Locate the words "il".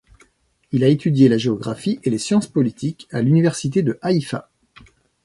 0.71-0.83